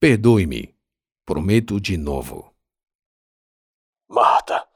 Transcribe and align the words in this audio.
Perdoe-me. 0.00 0.74
Prometo 1.26 1.78
de 1.78 1.98
novo. 1.98 2.54
Marta, 4.08 4.66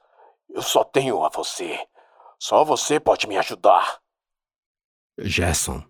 eu 0.51 0.61
só 0.61 0.85
tenho 0.85 1.25
a 1.25 1.31
você. 1.31 1.79
Só 2.39 2.63
você 2.63 3.01
pode 3.01 3.27
me 3.27 3.39
ajudar. 3.39 4.03
Gerson, 5.19 5.83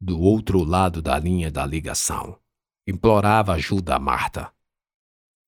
do 0.00 0.18
outro 0.18 0.64
lado 0.64 1.02
da 1.02 1.18
linha 1.18 1.50
da 1.50 1.66
ligação, 1.66 2.40
implorava 2.86 3.52
ajuda 3.52 3.96
a 3.96 4.00
Marta. 4.00 4.50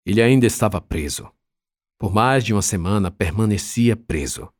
Ele 0.04 0.20
ainda 0.20 0.44
estava 0.44 0.78
preso. 0.78 1.32
Por 1.98 2.12
mais 2.12 2.44
de 2.44 2.52
uma 2.52 2.60
semana 2.60 3.10
permanecia 3.10 3.96
preso. 3.96 4.52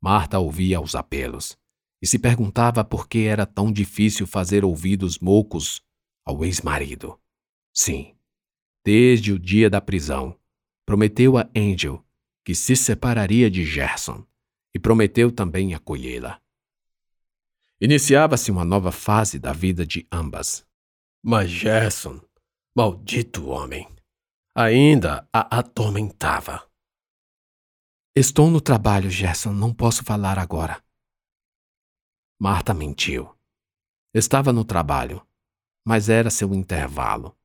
Marta 0.00 0.38
ouvia 0.38 0.80
os 0.80 0.94
apelos 0.94 1.58
e 2.00 2.06
se 2.06 2.18
perguntava 2.18 2.82
por 2.82 3.08
que 3.08 3.26
era 3.26 3.44
tão 3.44 3.70
difícil 3.70 4.26
fazer 4.26 4.64
ouvidos 4.64 5.18
moucos 5.18 5.82
ao 6.24 6.42
ex-marido. 6.46 7.20
Sim, 7.76 8.16
desde 8.82 9.32
o 9.32 9.38
dia 9.38 9.68
da 9.68 9.82
prisão, 9.82 10.40
prometeu 10.86 11.36
a 11.36 11.46
Angel 11.54 12.02
que 12.42 12.54
se 12.54 12.74
separaria 12.74 13.50
de 13.50 13.66
Gerson 13.66 14.26
e 14.74 14.78
prometeu 14.78 15.30
também 15.30 15.74
acolhê-la. 15.74 16.40
Iniciava-se 17.78 18.50
uma 18.50 18.64
nova 18.64 18.90
fase 18.90 19.38
da 19.38 19.52
vida 19.52 19.84
de 19.84 20.08
ambas. 20.10 20.66
Mas 21.22 21.50
Gerson, 21.50 22.18
maldito 22.74 23.46
homem, 23.48 23.86
ainda 24.54 25.28
a 25.30 25.58
atormentava. 25.58 26.66
Estou 28.14 28.50
no 28.50 28.60
trabalho, 28.62 29.10
Gerson, 29.10 29.52
não 29.52 29.74
posso 29.74 30.02
falar 30.02 30.38
agora. 30.38 30.82
Marta 32.40 32.72
mentiu. 32.72 33.36
Estava 34.14 34.50
no 34.50 34.64
trabalho, 34.64 35.26
mas 35.84 36.08
era 36.08 36.30
seu 36.30 36.54
intervalo. 36.54 37.36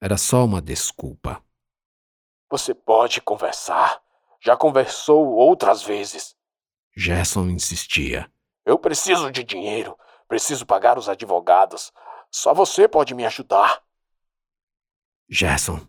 Era 0.00 0.16
só 0.16 0.44
uma 0.44 0.60
desculpa. 0.60 1.42
Você 2.50 2.74
pode 2.74 3.20
conversar. 3.20 4.02
Já 4.40 4.56
conversou 4.56 5.26
outras 5.34 5.82
vezes. 5.82 6.36
Gerson 6.94 7.48
insistia. 7.48 8.30
Eu 8.64 8.78
preciso 8.78 9.30
de 9.30 9.42
dinheiro. 9.42 9.98
Preciso 10.28 10.66
pagar 10.66 10.98
os 10.98 11.08
advogados. 11.08 11.92
Só 12.30 12.52
você 12.52 12.86
pode 12.88 13.14
me 13.14 13.24
ajudar. 13.24 13.82
Gerson. 15.28 15.86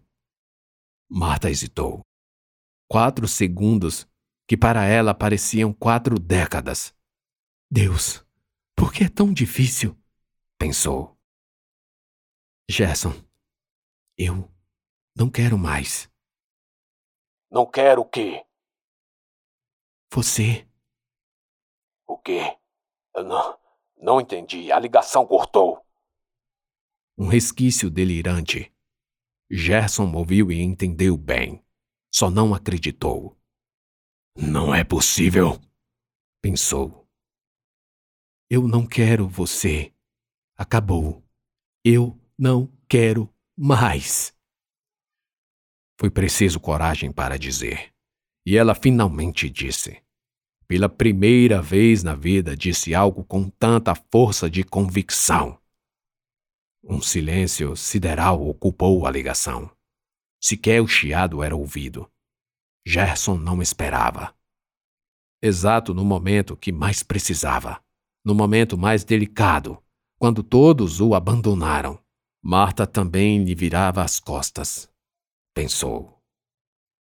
Marta 1.09 1.49
hesitou. 1.49 2.05
Quatro 2.89 3.27
segundos 3.27 4.08
que 4.47 4.55
para 4.55 4.86
ela 4.86 5.14
pareciam 5.14 5.73
quatro 5.73 6.17
décadas. 6.17 6.95
Deus, 7.69 8.25
por 8.75 8.94
que 8.94 9.03
é 9.03 9.09
tão 9.09 9.33
difícil? 9.33 9.97
pensou. 10.58 11.17
Gerson, 12.69 13.14
eu 14.18 14.52
não 15.16 15.30
quero 15.30 15.58
mais. 15.58 16.10
Não 17.52 17.66
quero 17.66 18.02
o 18.02 18.06
quê? 18.06 18.44
Você. 20.12 20.68
O 22.08 22.18
quê? 22.18 22.58
Eu 23.16 23.23
não, 23.23 23.60
não 23.98 24.20
entendi. 24.20 24.72
A 24.72 24.80
ligação 24.80 25.26
cortou. 25.26 25.86
Um 27.18 27.28
resquício 27.28 27.90
delirante. 27.90 28.73
Gerson 29.50 30.12
ouviu 30.14 30.52
e 30.52 30.62
entendeu 30.62 31.16
bem. 31.16 31.64
Só 32.12 32.30
não 32.30 32.54
acreditou. 32.54 33.38
Não 34.36 34.73
é 34.73 34.84
possível, 34.84 35.60
pensou. 36.42 37.08
Eu 38.50 38.68
não 38.68 38.86
quero 38.86 39.28
você. 39.28 39.94
Acabou. 40.56 41.23
Eu 41.84 42.20
não 42.38 42.68
quero 42.88 43.34
mais. 43.58 44.36
Foi 46.00 46.11
preciso 46.11 46.59
coragem 46.59 47.11
para 47.11 47.39
dizer. 47.39 47.91
E 48.45 48.55
ela 48.55 48.75
finalmente 48.75 49.49
disse. 49.49 49.99
Pela 50.67 50.88
primeira 50.88 51.59
vez 51.59 52.04
na 52.04 52.14
vida, 52.14 52.55
disse 52.55 52.93
algo 52.93 53.23
com 53.23 53.49
tanta 53.49 53.95
força 53.95 54.48
de 54.48 54.64
convicção. 54.64 55.59
Um 56.83 57.02
silêncio 57.02 57.76
sideral 57.76 58.48
ocupou 58.48 59.08
a 59.08 59.11
ligação. 59.11 59.71
Sequer 60.39 60.82
o 60.82 60.87
chiado 60.87 61.42
era 61.42 61.55
ouvido. 61.55 62.09
Gerson 62.86 63.37
não 63.37 63.61
esperava. 63.61 64.36
Exato 65.42 65.93
no 65.93 66.05
momento 66.05 66.55
que 66.55 66.71
mais 66.71 67.02
precisava, 67.02 67.83
no 68.23 68.36
momento 68.36 68.77
mais 68.77 69.03
delicado, 69.03 69.83
quando 70.20 70.43
todos 70.43 71.02
o 71.02 71.15
abandonaram, 71.15 71.99
Marta 72.49 72.87
também 72.87 73.43
lhe 73.43 73.53
virava 73.53 74.02
as 74.02 74.21
costas. 74.21 74.89
Pensou. 75.53 76.17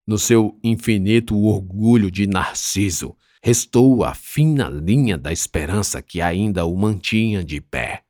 No 0.07 0.17
seu 0.17 0.59
infinito 0.65 1.39
orgulho 1.39 2.11
de 2.11 2.27
Narciso, 2.27 3.15
restou 3.43 4.05
a 4.05 4.15
fina 4.15 4.71
linha 4.71 5.19
da 5.19 5.31
esperança 5.31 6.01
que 6.01 6.23
ainda 6.23 6.65
o 6.65 6.75
mantinha 6.75 7.45
de 7.45 7.61
pé. 7.61 8.07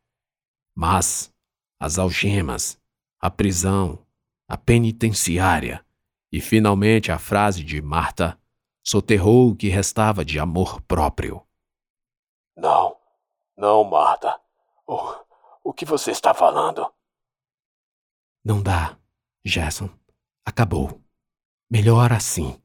Mas 0.77 1.35
as 1.81 1.99
algemas, 1.99 2.81
a 3.19 3.29
prisão, 3.29 4.07
a 4.47 4.57
penitenciária 4.57 5.85
e 6.31 6.41
finalmente 6.41 7.11
a 7.11 7.19
frase 7.19 7.65
de 7.65 7.83
Marta 7.83 8.41
soterrou 8.81 9.51
o 9.51 9.57
que 9.57 9.67
restava 9.67 10.25
de 10.25 10.39
amor 10.39 10.81
próprio. 10.83 11.45
Não, 12.57 12.97
não, 13.57 13.83
Marta. 13.83 14.41
O, 14.87 15.01
o 15.65 15.73
que 15.73 15.85
você 15.85 16.13
está 16.13 16.33
falando? 16.33 16.94
Não 18.45 18.63
dá, 18.63 18.99
Jason. 19.45 19.89
Acabou. 20.45 21.01
Melhor 21.71 22.13
assim. 22.13 22.61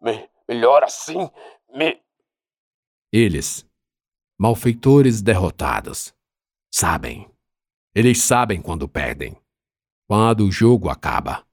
Me, 0.00 0.28
melhor 0.48 0.84
assim? 0.84 1.28
Me. 1.68 2.00
Eles, 3.12 3.66
malfeitores 4.38 5.20
derrotados, 5.20 6.14
sabem. 6.72 7.28
Eles 7.94 8.22
sabem 8.22 8.62
quando 8.62 8.88
perdem 8.88 9.36
quando 10.10 10.44
o 10.44 10.50
jogo 10.50 10.88
acaba 10.88 11.46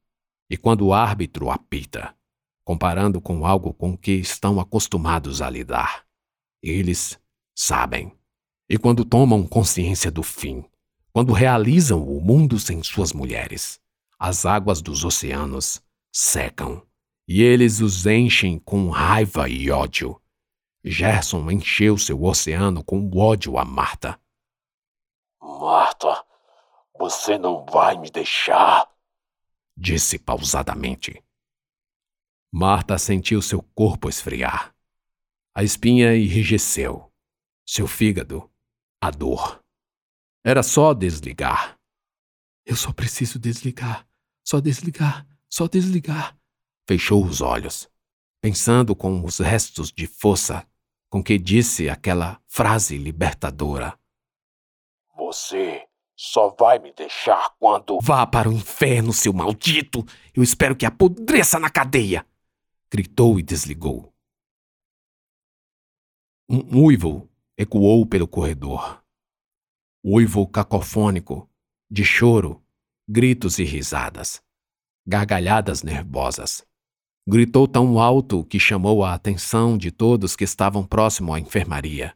e 0.50 0.58
quando 0.58 0.88
o 0.88 0.92
árbitro 0.92 1.52
apita, 1.52 2.18
comparando 2.66 3.22
com 3.22 3.46
algo 3.46 3.72
com 3.72 3.96
que 3.96 4.14
estão 4.14 4.60
acostumados 4.60 5.44
a 5.44 5.50
lidar. 5.52 6.08
Eles 6.60 7.22
sabem. 7.56 8.12
E 8.68 8.76
quando 8.76 9.06
tomam 9.06 9.46
consciência 9.46 10.10
do 10.10 10.24
fim, 10.24 10.66
quando 11.18 11.34
realizam 11.34 12.08
o 12.08 12.22
mundo 12.22 12.60
sem 12.60 12.84
suas 12.84 13.12
mulheres, 13.12 13.82
as 14.20 14.46
águas 14.46 14.84
dos 14.84 15.04
oceanos 15.04 15.82
secam 16.14 16.86
e 17.28 17.42
eles 17.42 17.82
os 17.82 18.06
enchem 18.06 18.60
com 18.60 18.92
raiva 18.92 19.50
e 19.50 19.72
ódio. 19.72 20.22
Gerson 20.84 21.50
encheu 21.50 21.98
seu 21.98 22.24
oceano 22.24 22.84
com 22.84 23.10
ódio 23.18 23.58
a 23.58 23.66
Marta. 23.66 24.22
Marta, 25.42 26.24
você 27.00 27.36
não 27.40 27.66
vai 27.66 27.98
me 27.98 28.12
deixar? 28.12 28.88
Disse 29.76 30.20
pausadamente. 30.20 31.20
Marta 32.54 32.96
sentiu 33.00 33.42
seu 33.42 33.64
corpo 33.74 34.08
esfriar. 34.08 34.72
A 35.56 35.64
espinha 35.64 36.16
enrijeceu. 36.16 37.12
Seu 37.66 37.88
fígado, 37.88 38.48
a 39.02 39.10
dor. 39.10 39.66
Era 40.48 40.64
só 40.64 40.94
desligar. 40.94 41.78
Eu 42.66 42.78
só 42.78 42.94
preciso 42.94 43.38
desligar. 43.38 44.08
Só 44.46 44.62
desligar. 44.62 45.28
Só 45.50 45.68
desligar. 45.68 46.40
Fechou 46.88 47.26
os 47.26 47.42
olhos, 47.42 47.90
pensando 48.40 48.96
com 48.96 49.26
os 49.26 49.40
restos 49.40 49.92
de 49.92 50.08
força 50.08 50.66
com 51.10 51.22
que 51.22 51.38
disse 51.38 51.90
aquela 51.90 52.42
frase 52.48 52.98
libertadora. 52.98 54.00
Você 55.18 55.86
só 56.16 56.56
vai 56.58 56.80
me 56.80 56.94
deixar 56.94 57.54
quando. 57.60 58.00
Vá 58.02 58.26
para 58.26 58.48
o 58.48 58.54
inferno, 58.54 59.12
seu 59.12 59.34
maldito! 59.34 60.06
Eu 60.34 60.42
espero 60.42 60.78
que 60.78 60.86
apodreça 60.86 61.60
na 61.60 61.70
cadeia! 61.70 62.26
Gritou 62.90 63.38
e 63.38 63.44
desligou. 63.44 64.14
Um 66.50 66.86
uivo 66.86 67.30
ecoou 67.58 68.06
pelo 68.06 68.30
corredor. 68.30 69.06
Uivo 70.10 70.48
cacofônico, 70.48 71.50
de 71.92 72.06
choro, 72.06 72.64
gritos 73.06 73.60
e 73.60 73.66
risadas, 73.66 74.42
gargalhadas 75.06 75.84
nervosas. 75.84 76.66
Gritou 77.28 77.68
tão 77.68 78.00
alto 78.00 78.46
que 78.46 78.58
chamou 78.58 79.04
a 79.04 79.14
atenção 79.14 79.78
de 79.78 79.92
todos 79.92 80.34
que 80.34 80.46
estavam 80.46 80.86
próximo 80.86 81.34
à 81.34 81.42
enfermaria. 81.42 82.16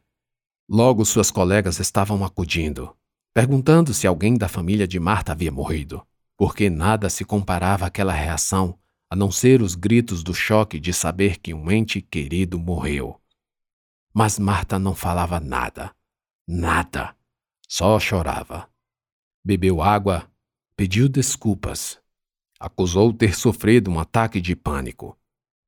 Logo 0.69 1.03
suas 1.03 1.29
colegas 1.29 1.81
estavam 1.81 2.23
acudindo 2.23 2.95
perguntando 3.33 3.93
se 3.93 4.07
alguém 4.07 4.37
da 4.37 4.47
família 4.47 4.87
de 4.87 4.97
Marta 4.97 5.33
havia 5.33 5.51
morrido, 5.51 6.01
porque 6.37 6.69
nada 6.69 7.09
se 7.09 7.25
comparava 7.25 7.87
àquela 7.87 8.13
reação, 8.13 8.79
a 9.09 9.17
não 9.17 9.29
ser 9.29 9.61
os 9.61 9.75
gritos 9.75 10.23
do 10.23 10.33
choque 10.33 10.79
de 10.79 10.93
saber 10.93 11.39
que 11.39 11.53
um 11.53 11.69
ente 11.69 12.01
querido 12.01 12.57
morreu. 12.57 13.19
Mas 14.13 14.39
Marta 14.39 14.79
não 14.79 14.95
falava 14.95 15.41
nada, 15.41 15.93
nada, 16.47 17.15
só 17.71 17.97
chorava. 17.97 18.69
Bebeu 19.45 19.81
água, 19.81 20.29
Pediu 20.75 21.07
desculpas. 21.07 22.01
Acusou 22.59 23.13
ter 23.13 23.35
sofrido 23.35 23.89
um 23.89 23.99
ataque 23.99 24.41
de 24.41 24.55
pânico. 24.55 25.17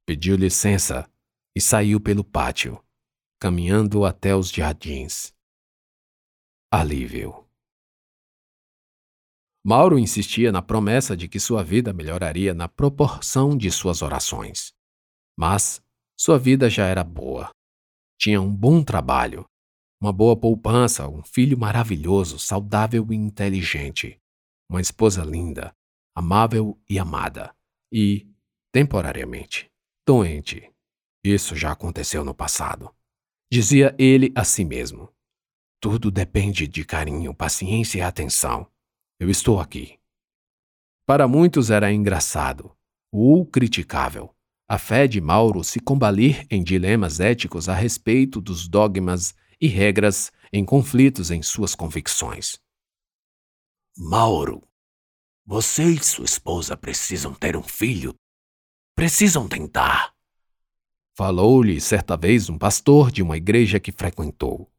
Pediu 0.05 0.35
licença 0.35 1.09
e 1.55 1.61
saiu 1.61 2.01
pelo 2.01 2.23
pátio, 2.23 2.83
caminhando 3.39 4.05
até 4.05 4.35
os 4.35 4.49
jardins. 4.49 5.31
Alívio. 6.71 7.47
Mauro 9.63 9.97
insistia 9.97 10.51
na 10.51 10.61
promessa 10.61 11.15
de 11.15 11.27
que 11.27 11.39
sua 11.39 11.63
vida 11.63 11.93
melhoraria 11.93 12.53
na 12.53 12.67
proporção 12.67 13.55
de 13.55 13.71
suas 13.71 14.01
orações. 14.01 14.73
Mas 15.37 15.81
sua 16.17 16.37
vida 16.39 16.69
já 16.69 16.85
era 16.87 17.03
boa. 17.03 17.49
Tinha 18.17 18.41
um 18.41 18.53
bom 18.53 18.83
trabalho, 18.83 19.45
uma 20.03 20.11
boa 20.11 20.35
poupança, 20.35 21.07
um 21.07 21.23
filho 21.23 21.57
maravilhoso, 21.57 22.37
saudável 22.37 23.07
e 23.09 23.15
inteligente, 23.15 24.19
uma 24.69 24.81
esposa 24.81 25.23
linda, 25.23 25.73
amável 26.13 26.77
e 26.89 26.99
amada, 26.99 27.55
e, 27.89 28.27
temporariamente, 28.69 29.71
doente. 30.05 30.69
Isso 31.23 31.55
já 31.55 31.71
aconteceu 31.71 32.25
no 32.25 32.33
passado. 32.33 32.93
Dizia 33.49 33.95
ele 33.97 34.29
a 34.35 34.43
si 34.43 34.65
mesmo. 34.65 35.09
Tudo 35.79 36.11
depende 36.11 36.67
de 36.67 36.83
carinho, 36.83 37.33
paciência 37.33 37.99
e 37.99 38.01
atenção. 38.01 38.69
Eu 39.17 39.29
estou 39.29 39.57
aqui. 39.57 39.97
Para 41.05 41.29
muitos 41.29 41.71
era 41.71 41.93
engraçado 41.93 42.75
ou 43.09 43.45
criticável 43.45 44.35
a 44.67 44.77
fé 44.77 45.07
de 45.07 45.21
Mauro 45.21 45.63
se 45.63 45.79
combalir 45.79 46.47
em 46.49 46.63
dilemas 46.63 47.19
éticos 47.19 47.69
a 47.69 47.75
respeito 47.75 48.41
dos 48.41 48.67
dogmas 48.67 49.35
e 49.63 49.67
regras 49.69 50.29
em 50.51 50.65
conflitos 50.65 51.31
em 51.31 51.41
suas 51.41 51.73
convicções. 51.73 52.59
Mauro, 53.97 54.61
você 55.45 55.85
e 55.85 56.03
sua 56.03 56.25
esposa 56.25 56.75
precisam 56.75 57.33
ter 57.33 57.55
um 57.55 57.63
filho. 57.63 58.13
Precisam 58.93 59.47
tentar. 59.47 60.13
Falou-lhe 61.15 61.79
certa 61.79 62.17
vez 62.17 62.49
um 62.49 62.57
pastor 62.57 63.09
de 63.09 63.23
uma 63.23 63.37
igreja 63.37 63.79
que 63.79 63.93
frequentou. 63.93 64.69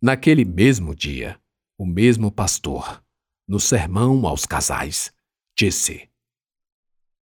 Naquele 0.00 0.44
mesmo 0.44 0.94
dia, 0.94 1.40
o 1.76 1.84
mesmo 1.84 2.30
pastor, 2.30 3.04
no 3.48 3.58
sermão 3.58 4.24
aos 4.24 4.46
casais, 4.46 5.12
disse: 5.58 6.08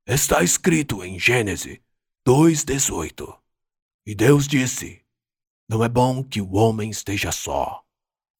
Está 0.07 0.43
escrito 0.43 1.03
em 1.03 1.19
Gênesis 1.19 1.81
2,18: 2.29 3.41
E 4.05 4.15
Deus 4.15 4.47
disse: 4.47 5.04
Não 5.69 5.82
é 5.82 5.88
bom 5.88 6.22
que 6.22 6.40
o 6.40 6.55
homem 6.55 6.90
esteja 6.90 7.32
só. 7.32 7.82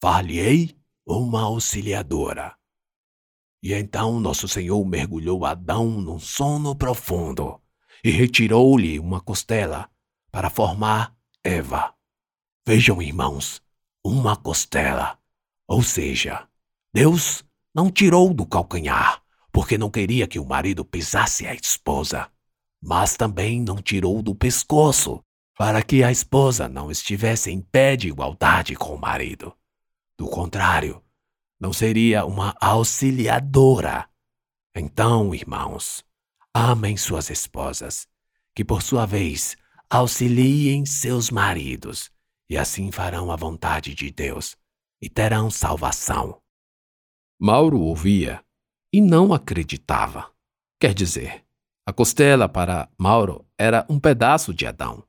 Far-lhe-ei 0.00 0.76
uma 1.06 1.42
auxiliadora. 1.42 2.54
E 3.62 3.72
então 3.72 4.20
nosso 4.20 4.46
Senhor 4.46 4.84
mergulhou 4.84 5.46
Adão 5.46 5.90
num 5.90 6.18
sono 6.18 6.76
profundo 6.76 7.60
e 8.04 8.10
retirou-lhe 8.10 8.98
uma 8.98 9.22
costela 9.22 9.90
para 10.30 10.50
formar 10.50 11.16
Eva. 11.42 11.94
Vejam, 12.66 13.00
irmãos, 13.00 13.62
uma 14.04 14.36
costela. 14.36 15.18
Ou 15.66 15.82
seja, 15.82 16.46
Deus 16.92 17.42
não 17.74 17.90
tirou 17.90 18.34
do 18.34 18.44
calcanhar, 18.44 19.22
porque 19.50 19.78
não 19.78 19.90
queria 19.90 20.26
que 20.26 20.38
o 20.38 20.44
marido 20.44 20.84
pisasse 20.84 21.46
a 21.46 21.54
esposa, 21.54 22.30
mas 22.82 23.16
também 23.16 23.62
não 23.62 23.76
tirou 23.76 24.22
do 24.22 24.34
pescoço, 24.34 25.24
para 25.56 25.82
que 25.82 26.02
a 26.02 26.10
esposa 26.10 26.68
não 26.68 26.90
estivesse 26.90 27.50
em 27.50 27.60
pé 27.60 27.96
de 27.96 28.08
igualdade 28.08 28.74
com 28.74 28.94
o 28.94 29.00
marido. 29.00 29.56
Do 30.18 30.26
contrário, 30.26 31.02
não 31.60 31.72
seria 31.72 32.24
uma 32.24 32.54
auxiliadora. 32.60 34.08
Então, 34.74 35.34
irmãos, 35.34 36.04
amem 36.52 36.96
suas 36.96 37.30
esposas, 37.30 38.08
que 38.54 38.64
por 38.64 38.82
sua 38.82 39.06
vez 39.06 39.56
auxiliem 39.88 40.84
seus 40.84 41.30
maridos, 41.30 42.10
e 42.50 42.56
assim 42.56 42.90
farão 42.90 43.30
a 43.30 43.36
vontade 43.36 43.94
de 43.94 44.10
Deus 44.10 44.56
e 45.00 45.08
terão 45.08 45.50
salvação. 45.50 46.40
Mauro 47.38 47.80
ouvia 47.80 48.44
e 48.92 49.00
não 49.00 49.32
acreditava. 49.32 50.32
Quer 50.80 50.94
dizer, 50.94 51.44
a 51.86 51.92
costela 51.92 52.48
para 52.48 52.88
Mauro 52.98 53.46
era 53.58 53.86
um 53.88 54.00
pedaço 54.00 54.52
de 54.54 54.66
Adão, 54.66 55.04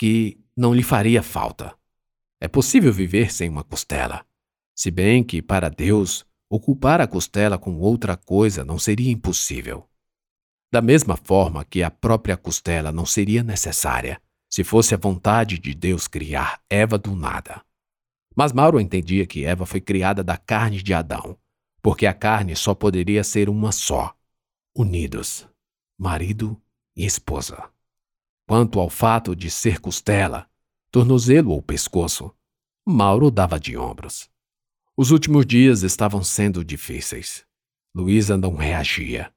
que 0.00 0.40
não 0.56 0.72
lhe 0.72 0.82
faria 0.82 1.22
falta. 1.22 1.76
É 2.40 2.48
possível 2.48 2.90
viver 2.90 3.30
sem 3.30 3.50
uma 3.50 3.62
costela. 3.62 4.24
Se 4.74 4.90
bem 4.90 5.22
que, 5.22 5.42
para 5.42 5.68
Deus, 5.68 6.24
ocupar 6.48 7.02
a 7.02 7.06
costela 7.06 7.58
com 7.58 7.76
outra 7.76 8.16
coisa 8.16 8.64
não 8.64 8.78
seria 8.78 9.12
impossível. 9.12 9.86
Da 10.72 10.80
mesma 10.80 11.18
forma 11.18 11.66
que 11.66 11.82
a 11.82 11.90
própria 11.90 12.34
costela 12.34 12.90
não 12.90 13.04
seria 13.04 13.42
necessária 13.42 14.18
se 14.48 14.64
fosse 14.64 14.94
a 14.94 14.96
vontade 14.96 15.58
de 15.58 15.74
Deus 15.74 16.08
criar 16.08 16.62
Eva 16.70 16.96
do 16.96 17.14
nada. 17.14 17.62
Mas 18.34 18.54
Mauro 18.54 18.80
entendia 18.80 19.26
que 19.26 19.44
Eva 19.44 19.66
foi 19.66 19.82
criada 19.82 20.24
da 20.24 20.38
carne 20.38 20.82
de 20.82 20.94
Adão, 20.94 21.36
porque 21.82 22.06
a 22.06 22.14
carne 22.14 22.56
só 22.56 22.74
poderia 22.74 23.22
ser 23.22 23.50
uma 23.50 23.70
só, 23.70 24.16
unidos, 24.74 25.46
marido 25.98 26.58
e 26.96 27.04
esposa. 27.04 27.70
Quanto 28.50 28.80
ao 28.80 28.90
fato 28.90 29.36
de 29.36 29.48
ser 29.48 29.78
costela, 29.78 30.50
tornozelo 30.90 31.52
ou 31.52 31.62
pescoço, 31.62 32.34
Mauro 32.84 33.30
dava 33.30 33.60
de 33.60 33.78
ombros. 33.78 34.28
Os 34.96 35.12
últimos 35.12 35.46
dias 35.46 35.84
estavam 35.84 36.24
sendo 36.24 36.64
difíceis. 36.64 37.46
Luísa 37.94 38.36
não 38.36 38.56
reagia. 38.56 39.32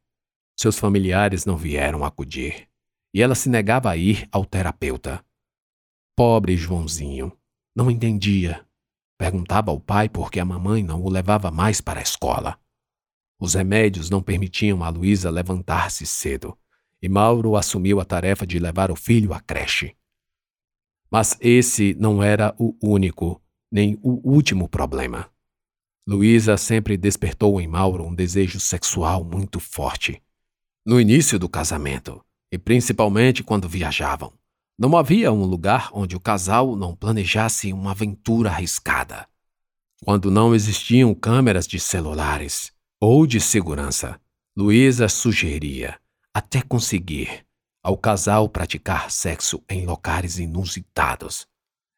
Seus 0.60 0.80
familiares 0.80 1.46
não 1.46 1.56
vieram 1.56 2.04
acudir. 2.04 2.68
E 3.14 3.22
ela 3.22 3.36
se 3.36 3.50
negava 3.50 3.92
a 3.92 3.96
ir 3.96 4.28
ao 4.32 4.48
terapeuta. 4.48 5.24
Pobre 6.18 6.58
Joãozinho. 6.58 7.38
Não 7.76 7.92
entendia. 7.92 8.68
Perguntava 9.16 9.70
ao 9.70 9.80
pai 9.80 10.10
por 10.10 10.32
que 10.32 10.40
a 10.40 10.46
mamãe 10.46 10.82
não 10.82 11.04
o 11.04 11.08
levava 11.08 11.52
mais 11.52 11.80
para 11.80 12.00
a 12.00 12.04
escola. 12.04 12.60
Os 13.40 13.54
remédios 13.54 14.10
não 14.10 14.24
permitiam 14.24 14.84
a 14.84 14.90
Luísa 14.90 15.30
levantar-se 15.30 16.04
cedo, 16.08 16.58
e 17.04 17.10
Mauro 17.10 17.58
assumiu 17.58 18.00
a 18.00 18.06
tarefa 18.06 18.48
de 18.48 18.58
levar 18.58 18.90
o 18.90 18.96
filho 18.96 19.34
à 19.34 19.42
creche. 19.42 19.94
Mas 21.12 21.38
esse 21.42 21.94
não 22.00 22.24
era 22.24 22.56
o 22.58 22.74
único, 22.82 23.42
nem 23.70 24.00
o 24.02 24.22
último 24.24 24.70
problema. 24.70 25.30
Luísa 26.08 26.56
sempre 26.56 26.96
despertou 26.96 27.60
em 27.60 27.68
Mauro 27.68 28.06
um 28.06 28.16
desejo 28.16 28.58
sexual 28.58 29.22
muito 29.22 29.60
forte. 29.60 30.24
No 30.86 31.00
início 31.00 31.38
do 31.38 31.50
casamento, 31.50 32.24
e 32.50 32.58
principalmente 32.58 33.44
quando 33.44 33.68
viajavam, 33.68 34.32
não 34.80 34.96
havia 34.96 35.30
um 35.30 35.44
lugar 35.44 35.90
onde 35.92 36.16
o 36.16 36.22
casal 36.22 36.74
não 36.74 36.96
planejasse 36.96 37.74
uma 37.74 37.92
aventura 37.92 38.50
arriscada. 38.50 39.28
Quando 40.06 40.32
não 40.32 40.56
existiam 40.56 41.14
câmeras 41.14 41.68
de 41.68 41.82
celulares 41.82 42.72
ou 43.02 43.28
de 43.28 43.42
segurança, 43.42 44.20
Luísa 44.56 45.10
sugeria, 45.10 46.00
até 46.34 46.62
conseguir, 46.62 47.46
ao 47.82 47.98
casal 47.98 48.50
praticar 48.50 49.12
sexo 49.12 49.64
em 49.70 49.86
locais 49.86 50.40
inusitados 50.40 51.48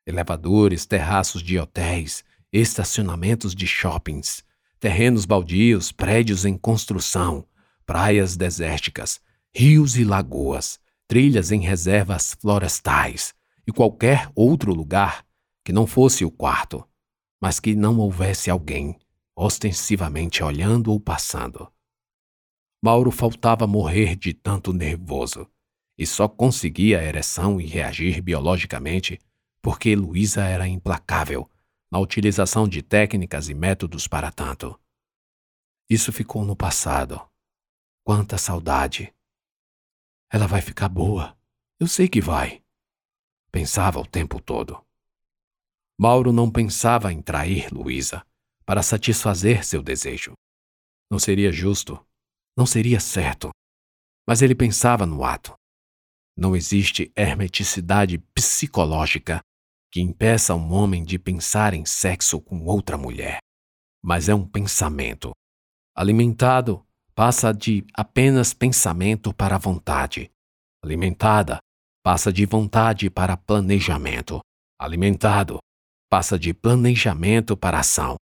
elevadores, 0.05 0.85
terraços 0.85 1.41
de 1.41 1.57
hotéis 1.57 2.23
estacionamentos 2.53 3.53
de 3.53 3.67
shoppings, 3.67 4.43
terrenos 4.79 5.25
baldios, 5.25 5.91
prédios 5.91 6.45
em 6.45 6.57
construção, 6.57 7.45
praias 7.85 8.37
desérticas, 8.37 9.19
rios 9.53 9.97
e 9.97 10.03
lagoas, 10.03 10.79
trilhas 11.07 11.51
em 11.51 11.59
reservas 11.59 12.35
florestais 12.39 13.33
e 13.67 13.71
qualquer 13.71 14.29
outro 14.35 14.73
lugar 14.73 15.25
que 15.65 15.73
não 15.73 15.87
fosse 15.87 16.23
o 16.23 16.31
quarto, 16.31 16.87
mas 17.41 17.59
que 17.59 17.75
não 17.75 17.97
houvesse 17.97 18.49
alguém 18.49 18.97
ostensivamente 19.35 20.43
olhando 20.43 20.91
ou 20.91 20.99
passando. 20.99 21.67
Mauro 22.85 23.09
faltava 23.09 23.65
morrer 23.65 24.15
de 24.15 24.31
tanto 24.31 24.71
nervoso 24.71 25.49
e 25.97 26.05
só 26.05 26.27
conseguia 26.27 26.99
a 26.99 27.03
ereção 27.03 27.59
e 27.59 27.65
reagir 27.65 28.21
biologicamente 28.21 29.19
porque 29.59 29.95
Luísa 29.95 30.43
era 30.43 30.67
implacável 30.67 31.49
na 31.91 31.97
utilização 31.97 32.67
de 32.67 32.83
técnicas 32.83 33.49
e 33.49 33.55
métodos 33.55 34.07
para 34.07 34.31
tanto. 34.31 34.79
Isso 35.89 36.13
ficou 36.13 36.45
no 36.45 36.55
passado. 36.55 37.19
Quanta 38.03 38.37
saudade! 38.37 39.11
Ela 40.31 40.45
vai 40.45 40.61
ficar 40.61 40.87
boa. 40.87 41.35
Eu 41.79 41.87
sei 41.87 42.07
que 42.07 42.21
vai. 42.21 42.61
Pensava 43.51 43.99
o 43.99 44.05
tempo 44.05 44.39
todo. 44.39 44.79
Mauro 45.97 46.31
não 46.31 46.51
pensava 46.51 47.11
em 47.11 47.19
trair 47.19 47.73
Luísa 47.73 48.23
para 48.63 48.83
satisfazer 48.83 49.65
seu 49.65 49.81
desejo. 49.81 50.33
Não 51.09 51.17
seria 51.17 51.51
justo, 51.51 51.99
não 52.57 52.65
seria 52.65 52.99
certo. 52.99 53.49
Mas 54.27 54.41
ele 54.41 54.55
pensava 54.55 55.05
no 55.05 55.23
ato. 55.23 55.53
Não 56.37 56.55
existe 56.55 57.11
hermeticidade 57.15 58.17
psicológica 58.33 59.39
que 59.91 60.01
impeça 60.01 60.55
um 60.55 60.73
homem 60.73 61.03
de 61.03 61.17
pensar 61.17 61.73
em 61.73 61.85
sexo 61.85 62.41
com 62.41 62.65
outra 62.65 62.97
mulher, 62.97 63.37
mas 64.03 64.27
é 64.27 64.35
um 64.35 64.45
pensamento, 64.45 65.31
alimentado 65.95 66.85
passa 67.15 67.53
de 67.53 67.85
apenas 67.93 68.53
pensamento 68.53 69.33
para 69.33 69.57
vontade. 69.57 70.29
Alimentada, 70.83 71.59
passa 72.03 72.31
de 72.31 72.45
vontade 72.45 73.09
para 73.09 73.37
planejamento. 73.37 74.41
Alimentado, 74.77 75.59
passa 76.09 76.37
de 76.37 76.53
planejamento 76.53 77.55
para 77.55 77.79
ação. 77.79 78.17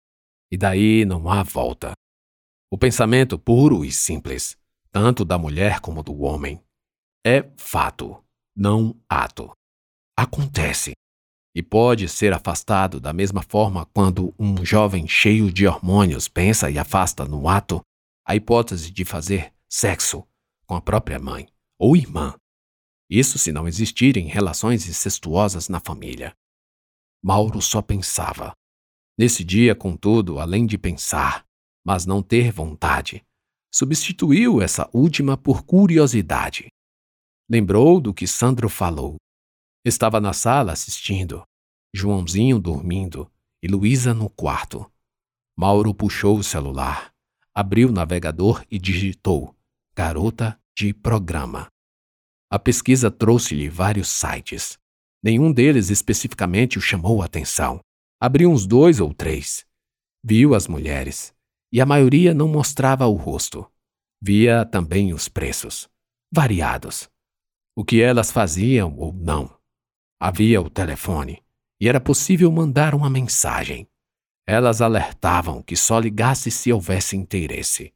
E 0.52 0.58
daí 0.58 1.06
não 1.06 1.30
há 1.30 1.42
volta. 1.42 1.92
O 2.72 2.78
pensamento 2.78 3.38
puro 3.38 3.84
e 3.84 3.92
simples, 3.92 4.56
tanto 4.90 5.26
da 5.26 5.36
mulher 5.36 5.80
como 5.80 6.02
do 6.02 6.22
homem, 6.22 6.58
é 7.22 7.46
fato, 7.54 8.24
não 8.56 8.98
ato. 9.06 9.52
Acontece. 10.16 10.92
E 11.54 11.62
pode 11.62 12.08
ser 12.08 12.32
afastado 12.32 12.98
da 12.98 13.12
mesma 13.12 13.42
forma 13.42 13.84
quando 13.92 14.34
um 14.38 14.64
jovem 14.64 15.06
cheio 15.06 15.52
de 15.52 15.66
hormônios 15.66 16.28
pensa 16.28 16.70
e 16.70 16.78
afasta 16.78 17.26
no 17.26 17.46
ato 17.46 17.82
a 18.26 18.34
hipótese 18.34 18.90
de 18.90 19.04
fazer 19.04 19.52
sexo 19.68 20.26
com 20.64 20.74
a 20.74 20.80
própria 20.80 21.18
mãe 21.18 21.46
ou 21.78 21.94
irmã. 21.94 22.34
Isso 23.10 23.38
se 23.38 23.52
não 23.52 23.68
existirem 23.68 24.28
relações 24.28 24.88
incestuosas 24.88 25.68
na 25.68 25.78
família. 25.78 26.32
Mauro 27.22 27.60
só 27.60 27.82
pensava. 27.82 28.54
Nesse 29.18 29.44
dia, 29.44 29.74
contudo, 29.74 30.38
além 30.38 30.64
de 30.64 30.78
pensar, 30.78 31.44
mas 31.84 32.06
não 32.06 32.22
ter 32.22 32.52
vontade, 32.52 33.24
substituiu 33.72 34.60
essa 34.60 34.88
última 34.92 35.36
por 35.36 35.64
curiosidade. 35.64 36.68
Lembrou 37.50 38.00
do 38.00 38.14
que 38.14 38.26
Sandro 38.26 38.68
falou. 38.68 39.16
Estava 39.84 40.20
na 40.20 40.32
sala 40.32 40.72
assistindo, 40.72 41.42
Joãozinho 41.94 42.60
dormindo 42.60 43.30
e 43.62 43.68
Luísa 43.68 44.14
no 44.14 44.30
quarto. 44.30 44.90
Mauro 45.56 45.94
puxou 45.94 46.38
o 46.38 46.44
celular, 46.44 47.12
abriu 47.54 47.88
o 47.88 47.92
navegador 47.92 48.64
e 48.70 48.78
digitou 48.78 49.54
Garota 49.94 50.58
de 50.76 50.94
Programa. 50.94 51.68
A 52.50 52.58
pesquisa 52.58 53.10
trouxe-lhe 53.10 53.68
vários 53.68 54.08
sites. 54.08 54.78
Nenhum 55.22 55.52
deles 55.52 55.90
especificamente 55.90 56.78
o 56.78 56.80
chamou 56.80 57.22
a 57.22 57.26
atenção. 57.26 57.80
Abriu 58.20 58.50
uns 58.50 58.66
dois 58.66 59.00
ou 59.00 59.12
três. 59.12 59.64
Viu 60.24 60.54
as 60.54 60.68
mulheres, 60.68 61.34
e 61.72 61.80
a 61.80 61.86
maioria 61.86 62.34
não 62.34 62.46
mostrava 62.46 63.06
o 63.06 63.14
rosto. 63.14 63.66
Via 64.20 64.64
também 64.64 65.12
os 65.14 65.28
preços, 65.28 65.88
variados. 66.30 67.08
O 67.74 67.84
que 67.84 68.02
elas 68.02 68.30
faziam 68.30 68.94
ou 68.96 69.12
não. 69.12 69.58
Havia 70.20 70.60
o 70.60 70.70
telefone, 70.70 71.42
e 71.80 71.88
era 71.88 72.00
possível 72.00 72.52
mandar 72.52 72.94
uma 72.94 73.10
mensagem. 73.10 73.88
Elas 74.46 74.80
alertavam 74.80 75.62
que 75.62 75.74
só 75.74 75.98
ligasse 75.98 76.50
se 76.50 76.72
houvesse 76.72 77.16
interesse. 77.16 77.92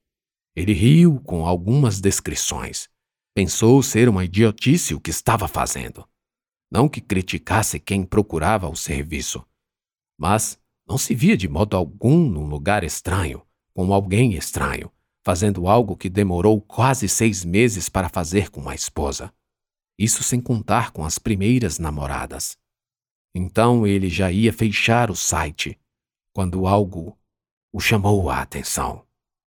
Ele 0.56 0.72
riu 0.72 1.20
com 1.20 1.46
algumas 1.46 2.00
descrições. 2.00 2.88
Pensou 3.34 3.82
ser 3.82 4.08
uma 4.08 4.24
idiotice 4.24 4.94
o 4.94 5.00
que 5.00 5.10
estava 5.10 5.46
fazendo. 5.46 6.08
Não 6.70 6.88
que 6.88 7.00
criticasse 7.00 7.78
quem 7.78 8.04
procurava 8.04 8.68
o 8.68 8.74
serviço, 8.74 9.46
mas 10.18 10.58
não 10.88 10.96
se 10.96 11.14
via 11.14 11.36
de 11.36 11.46
modo 11.46 11.76
algum 11.76 12.28
num 12.28 12.46
lugar 12.46 12.82
estranho, 12.82 13.45
com 13.76 13.92
alguém 13.92 14.32
estranho, 14.32 14.90
fazendo 15.22 15.68
algo 15.68 15.98
que 15.98 16.08
demorou 16.08 16.62
quase 16.62 17.06
seis 17.10 17.44
meses 17.44 17.90
para 17.90 18.08
fazer 18.08 18.48
com 18.48 18.58
uma 18.58 18.74
esposa. 18.74 19.30
Isso 19.98 20.22
sem 20.22 20.40
contar 20.40 20.92
com 20.92 21.04
as 21.04 21.18
primeiras 21.18 21.78
namoradas. 21.78 22.56
Então 23.34 23.86
ele 23.86 24.08
já 24.08 24.32
ia 24.32 24.50
fechar 24.50 25.10
o 25.10 25.14
site 25.14 25.78
quando 26.32 26.66
algo 26.66 27.18
o 27.70 27.78
chamou 27.78 28.30
a 28.30 28.40
atenção. 28.40 29.05